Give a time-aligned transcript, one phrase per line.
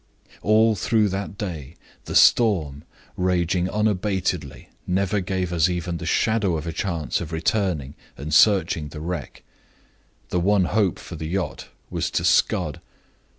[0.41, 6.65] "All through that day the storm, raging unabatedly, never gave us even the shadow of
[6.65, 9.43] a chance of returning and searching the wreck.
[10.29, 12.81] The one hope for the yacht was to scud.